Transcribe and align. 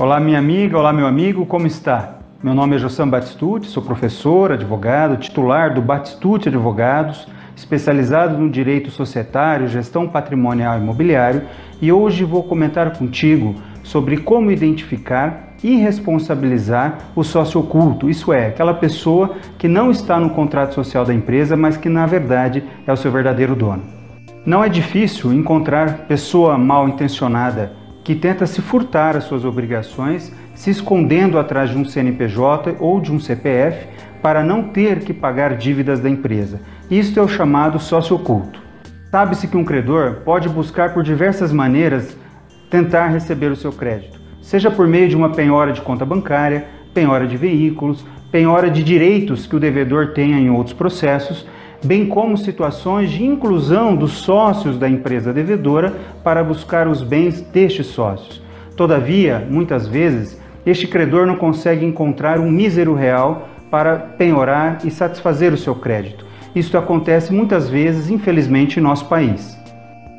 Olá, 0.00 0.18
minha 0.18 0.38
amiga, 0.38 0.78
olá, 0.78 0.94
meu 0.94 1.06
amigo, 1.06 1.44
como 1.44 1.66
está? 1.66 2.20
Meu 2.42 2.54
nome 2.54 2.74
é 2.74 2.78
Jossam 2.78 3.06
Batistucci, 3.06 3.68
sou 3.68 3.82
professor, 3.82 4.50
advogado, 4.50 5.18
titular 5.18 5.74
do 5.74 5.82
Batistucci 5.82 6.48
Advogados, 6.48 7.28
especializado 7.54 8.38
no 8.38 8.48
direito 8.48 8.90
societário, 8.90 9.68
gestão 9.68 10.08
patrimonial 10.08 10.78
e 10.78 10.80
imobiliário, 10.80 11.42
e 11.82 11.92
hoje 11.92 12.24
vou 12.24 12.42
comentar 12.42 12.96
contigo 12.96 13.56
sobre 13.82 14.16
como 14.16 14.50
identificar 14.50 15.52
e 15.62 15.76
responsabilizar 15.76 17.10
o 17.14 17.22
sócio 17.22 17.60
oculto, 17.60 18.08
isso 18.08 18.32
é, 18.32 18.46
aquela 18.46 18.72
pessoa 18.72 19.36
que 19.58 19.68
não 19.68 19.90
está 19.90 20.18
no 20.18 20.30
contrato 20.30 20.74
social 20.74 21.04
da 21.04 21.12
empresa, 21.12 21.58
mas 21.58 21.76
que 21.76 21.90
na 21.90 22.06
verdade 22.06 22.64
é 22.86 22.92
o 22.92 22.96
seu 22.96 23.12
verdadeiro 23.12 23.54
dono. 23.54 23.82
Não 24.46 24.64
é 24.64 24.68
difícil 24.70 25.30
encontrar 25.30 26.06
pessoa 26.08 26.56
mal 26.56 26.88
intencionada 26.88 27.78
que 28.10 28.16
tenta 28.16 28.44
se 28.44 28.60
furtar 28.60 29.16
as 29.16 29.22
suas 29.22 29.44
obrigações, 29.44 30.34
se 30.52 30.68
escondendo 30.68 31.38
atrás 31.38 31.70
de 31.70 31.78
um 31.78 31.84
CNPJ 31.84 32.74
ou 32.80 33.00
de 33.00 33.12
um 33.12 33.20
CPF 33.20 33.86
para 34.20 34.42
não 34.42 34.64
ter 34.64 35.04
que 35.04 35.14
pagar 35.14 35.56
dívidas 35.56 36.00
da 36.00 36.10
empresa. 36.10 36.60
Isto 36.90 37.20
é 37.20 37.22
o 37.22 37.28
chamado 37.28 37.78
sócio 37.78 38.16
oculto. 38.16 38.60
Sabe-se 39.12 39.46
que 39.46 39.56
um 39.56 39.64
credor 39.64 40.22
pode 40.24 40.48
buscar 40.48 40.92
por 40.92 41.04
diversas 41.04 41.52
maneiras 41.52 42.16
tentar 42.68 43.06
receber 43.06 43.52
o 43.52 43.54
seu 43.54 43.70
crédito, 43.70 44.20
seja 44.42 44.72
por 44.72 44.88
meio 44.88 45.08
de 45.08 45.14
uma 45.14 45.30
penhora 45.30 45.72
de 45.72 45.80
conta 45.80 46.04
bancária, 46.04 46.66
penhora 46.92 47.28
de 47.28 47.36
veículos, 47.36 48.04
penhora 48.32 48.68
de 48.68 48.82
direitos 48.82 49.46
que 49.46 49.54
o 49.54 49.60
devedor 49.60 50.14
tenha 50.14 50.36
em 50.36 50.50
outros 50.50 50.74
processos, 50.74 51.46
bem 51.82 52.06
como 52.06 52.36
situações 52.36 53.10
de 53.10 53.24
inclusão 53.24 53.96
dos 53.96 54.12
sócios 54.12 54.78
da 54.78 54.88
empresa 54.88 55.32
devedora 55.32 55.94
para 56.22 56.44
buscar 56.44 56.86
os 56.86 57.02
bens 57.02 57.40
destes 57.40 57.86
sócios. 57.86 58.42
Todavia, 58.76 59.46
muitas 59.50 59.86
vezes, 59.86 60.40
este 60.64 60.86
credor 60.86 61.26
não 61.26 61.36
consegue 61.36 61.84
encontrar 61.84 62.38
um 62.38 62.50
mísero 62.50 62.94
real 62.94 63.48
para 63.70 63.96
penhorar 63.96 64.78
e 64.84 64.90
satisfazer 64.90 65.52
o 65.52 65.56
seu 65.56 65.74
crédito. 65.74 66.24
Isto 66.54 66.76
acontece 66.76 67.32
muitas 67.32 67.68
vezes, 67.68 68.10
infelizmente, 68.10 68.78
em 68.78 68.82
nosso 68.82 69.06
país. 69.06 69.56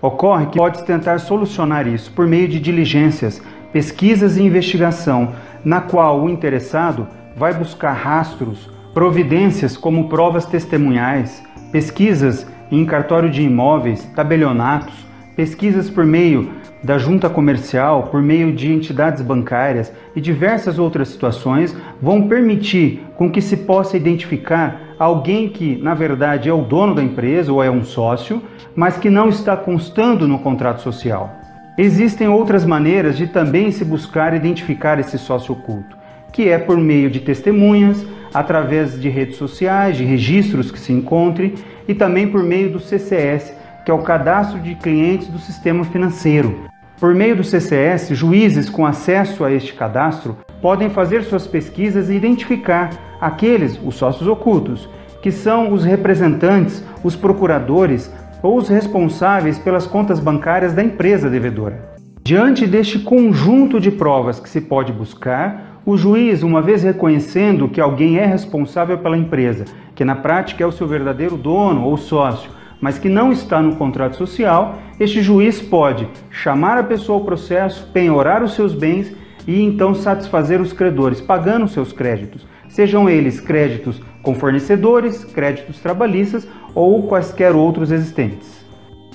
Ocorre 0.00 0.46
que 0.46 0.58
pode 0.58 0.82
tentar 0.84 1.18
solucionar 1.18 1.86
isso 1.86 2.10
por 2.12 2.26
meio 2.26 2.48
de 2.48 2.58
diligências, 2.58 3.40
pesquisas 3.72 4.36
e 4.36 4.42
investigação, 4.42 5.34
na 5.64 5.80
qual 5.80 6.20
o 6.20 6.28
interessado 6.28 7.06
vai 7.36 7.54
buscar 7.54 7.92
rastros, 7.92 8.70
providências 8.94 9.76
como 9.76 10.08
provas 10.08 10.46
testemunhais, 10.46 11.42
pesquisas 11.72 12.46
em 12.70 12.86
cartório 12.86 13.28
de 13.28 13.42
imóveis, 13.42 14.04
tabelionatos, 14.14 14.94
pesquisas 15.34 15.90
por 15.90 16.06
meio 16.06 16.50
da 16.80 16.96
junta 16.96 17.28
comercial, 17.28 18.04
por 18.04 18.22
meio 18.22 18.52
de 18.52 18.72
entidades 18.72 19.20
bancárias 19.20 19.92
e 20.14 20.20
diversas 20.20 20.78
outras 20.78 21.08
situações 21.08 21.76
vão 22.00 22.28
permitir 22.28 23.02
com 23.16 23.30
que 23.30 23.40
se 23.40 23.56
possa 23.56 23.96
identificar 23.96 24.80
alguém 24.98 25.48
que, 25.48 25.76
na 25.76 25.94
verdade, 25.94 26.48
é 26.48 26.52
o 26.52 26.62
dono 26.62 26.94
da 26.94 27.02
empresa 27.02 27.52
ou 27.52 27.64
é 27.64 27.70
um 27.70 27.82
sócio, 27.82 28.42
mas 28.76 28.96
que 28.96 29.10
não 29.10 29.28
está 29.28 29.56
constando 29.56 30.28
no 30.28 30.38
contrato 30.38 30.82
social. 30.82 31.34
Existem 31.76 32.28
outras 32.28 32.64
maneiras 32.64 33.16
de 33.16 33.26
também 33.26 33.72
se 33.72 33.84
buscar 33.84 34.34
identificar 34.34 35.00
esse 35.00 35.18
sócio 35.18 35.52
oculto, 35.52 35.96
que 36.34 36.48
é 36.48 36.58
por 36.58 36.76
meio 36.76 37.08
de 37.08 37.20
testemunhas, 37.20 38.04
através 38.34 39.00
de 39.00 39.08
redes 39.08 39.36
sociais, 39.36 39.96
de 39.96 40.04
registros 40.04 40.72
que 40.72 40.80
se 40.80 40.92
encontre 40.92 41.54
e 41.86 41.94
também 41.94 42.26
por 42.26 42.42
meio 42.42 42.72
do 42.72 42.80
CCS, 42.80 43.54
que 43.84 43.90
é 43.90 43.94
o 43.94 44.02
Cadastro 44.02 44.58
de 44.58 44.74
Clientes 44.74 45.28
do 45.28 45.38
Sistema 45.38 45.84
Financeiro. 45.84 46.64
Por 46.98 47.14
meio 47.14 47.36
do 47.36 47.44
CCS, 47.44 48.08
juízes 48.16 48.68
com 48.68 48.84
acesso 48.84 49.44
a 49.44 49.52
este 49.52 49.74
cadastro 49.74 50.36
podem 50.60 50.90
fazer 50.90 51.22
suas 51.22 51.46
pesquisas 51.46 52.10
e 52.10 52.14
identificar 52.14 52.90
aqueles, 53.20 53.78
os 53.84 53.94
sócios 53.94 54.26
ocultos, 54.26 54.88
que 55.22 55.30
são 55.30 55.72
os 55.72 55.84
representantes, 55.84 56.82
os 57.04 57.14
procuradores 57.14 58.12
ou 58.42 58.56
os 58.56 58.68
responsáveis 58.68 59.56
pelas 59.56 59.86
contas 59.86 60.18
bancárias 60.18 60.72
da 60.72 60.82
empresa 60.82 61.30
devedora. 61.30 61.94
Diante 62.24 62.66
deste 62.66 62.98
conjunto 62.98 63.78
de 63.78 63.90
provas 63.90 64.40
que 64.40 64.48
se 64.48 64.62
pode 64.62 64.92
buscar, 64.92 65.73
o 65.86 65.96
juiz, 65.98 66.42
uma 66.42 66.62
vez 66.62 66.82
reconhecendo 66.82 67.68
que 67.68 67.80
alguém 67.80 68.18
é 68.18 68.24
responsável 68.24 68.96
pela 68.98 69.18
empresa, 69.18 69.66
que 69.94 70.04
na 70.04 70.16
prática 70.16 70.64
é 70.64 70.66
o 70.66 70.72
seu 70.72 70.86
verdadeiro 70.86 71.36
dono 71.36 71.84
ou 71.84 71.96
sócio, 71.98 72.50
mas 72.80 72.98
que 72.98 73.08
não 73.08 73.30
está 73.30 73.60
no 73.60 73.76
contrato 73.76 74.16
social, 74.16 74.78
este 74.98 75.22
juiz 75.22 75.60
pode 75.60 76.08
chamar 76.30 76.78
a 76.78 76.82
pessoa 76.82 77.18
ao 77.18 77.24
processo, 77.24 77.90
penhorar 77.92 78.42
os 78.42 78.54
seus 78.54 78.74
bens 78.74 79.14
e 79.46 79.62
então 79.62 79.94
satisfazer 79.94 80.60
os 80.60 80.72
credores, 80.72 81.20
pagando 81.20 81.68
seus 81.68 81.92
créditos, 81.92 82.46
sejam 82.68 83.08
eles 83.08 83.38
créditos 83.38 84.00
com 84.22 84.34
fornecedores, 84.34 85.22
créditos 85.22 85.80
trabalhistas 85.80 86.48
ou 86.74 87.02
quaisquer 87.02 87.54
outros 87.54 87.92
existentes. 87.92 88.64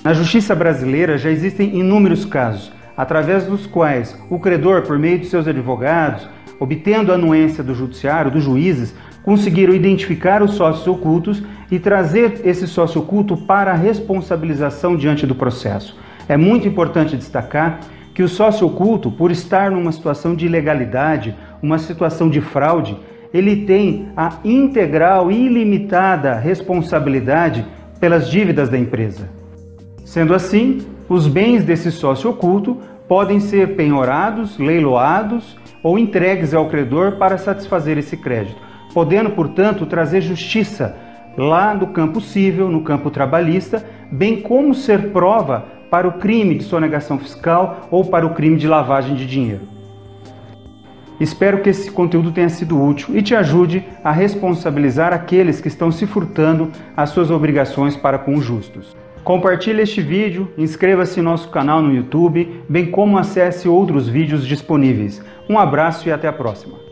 Na 0.04 0.14
justiça 0.14 0.54
brasileira 0.54 1.18
já 1.18 1.30
existem 1.30 1.76
inúmeros 1.78 2.24
casos, 2.24 2.72
através 3.00 3.44
dos 3.44 3.66
quais 3.66 4.14
o 4.28 4.38
credor, 4.38 4.82
por 4.82 4.98
meio 4.98 5.18
de 5.18 5.24
seus 5.24 5.48
advogados, 5.48 6.28
obtendo 6.58 7.10
a 7.10 7.14
anuência 7.14 7.64
do 7.64 7.74
judiciário, 7.74 8.30
dos 8.30 8.44
juízes, 8.44 8.94
conseguiram 9.22 9.72
identificar 9.72 10.42
os 10.42 10.50
sócios 10.52 10.86
ocultos 10.86 11.42
e 11.70 11.78
trazer 11.78 12.42
esse 12.44 12.66
sócio 12.66 13.00
oculto 13.00 13.38
para 13.38 13.70
a 13.70 13.74
responsabilização 13.74 14.96
diante 14.96 15.26
do 15.26 15.34
processo. 15.34 15.96
É 16.28 16.36
muito 16.36 16.68
importante 16.68 17.16
destacar 17.16 17.80
que 18.12 18.22
o 18.22 18.28
sócio 18.28 18.66
oculto, 18.66 19.10
por 19.10 19.30
estar 19.30 19.70
numa 19.70 19.92
situação 19.92 20.34
de 20.34 20.44
ilegalidade, 20.44 21.34
uma 21.62 21.78
situação 21.78 22.28
de 22.28 22.42
fraude, 22.42 22.98
ele 23.32 23.64
tem 23.64 24.10
a 24.14 24.34
integral 24.44 25.32
e 25.32 25.46
ilimitada 25.46 26.34
responsabilidade 26.34 27.64
pelas 27.98 28.28
dívidas 28.28 28.68
da 28.68 28.78
empresa. 28.78 29.26
Sendo 30.04 30.34
assim, 30.34 30.82
os 31.10 31.26
bens 31.26 31.64
desse 31.64 31.90
sócio 31.90 32.30
oculto 32.30 32.78
podem 33.08 33.40
ser 33.40 33.74
penhorados, 33.74 34.56
leiloados 34.58 35.58
ou 35.82 35.98
entregues 35.98 36.54
ao 36.54 36.68
credor 36.68 37.16
para 37.16 37.36
satisfazer 37.36 37.98
esse 37.98 38.16
crédito, 38.16 38.56
podendo, 38.94 39.30
portanto, 39.30 39.84
trazer 39.86 40.20
justiça 40.20 40.94
lá 41.36 41.74
no 41.74 41.88
campo 41.88 42.20
civil, 42.20 42.68
no 42.68 42.82
campo 42.82 43.10
trabalhista, 43.10 43.84
bem 44.08 44.40
como 44.40 44.72
ser 44.72 45.10
prova 45.10 45.64
para 45.90 46.06
o 46.06 46.12
crime 46.12 46.54
de 46.54 46.62
sonegação 46.62 47.18
fiscal 47.18 47.88
ou 47.90 48.04
para 48.04 48.24
o 48.24 48.34
crime 48.34 48.56
de 48.56 48.68
lavagem 48.68 49.16
de 49.16 49.26
dinheiro. 49.26 49.62
Espero 51.18 51.60
que 51.60 51.70
esse 51.70 51.90
conteúdo 51.90 52.30
tenha 52.30 52.48
sido 52.48 52.80
útil 52.80 53.16
e 53.16 53.20
te 53.20 53.34
ajude 53.34 53.84
a 54.04 54.12
responsabilizar 54.12 55.12
aqueles 55.12 55.60
que 55.60 55.68
estão 55.68 55.90
se 55.90 56.06
furtando 56.06 56.70
as 56.96 57.10
suas 57.10 57.32
obrigações 57.32 57.96
para 57.96 58.16
com 58.16 58.36
os 58.36 58.44
justos. 58.44 58.96
Compartilhe 59.24 59.82
este 59.82 60.00
vídeo, 60.00 60.48
inscreva-se 60.56 61.20
em 61.20 61.22
nosso 61.22 61.48
canal 61.50 61.82
no 61.82 61.94
YouTube, 61.94 62.62
bem 62.68 62.90
como 62.90 63.18
acesse 63.18 63.68
outros 63.68 64.08
vídeos 64.08 64.46
disponíveis. 64.46 65.22
Um 65.48 65.58
abraço 65.58 66.08
e 66.08 66.12
até 66.12 66.26
a 66.26 66.32
próxima. 66.32 66.89